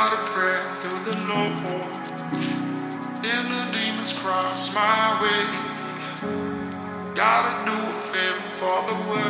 out 0.00 0.14
of 0.14 0.20
prayer 0.30 0.64
through 0.80 1.00
the 1.04 1.16
low 1.28 1.48
point. 1.60 1.92
Then 3.22 3.44
the 3.50 3.64
demons 3.70 4.14
cross 4.18 4.74
my 4.74 5.20
way. 5.20 5.44
Gotta 7.14 7.52
do 7.68 7.76
a 7.76 7.92
favor 8.08 8.48
for 8.60 8.78
the 8.88 8.96
world. 9.10 9.20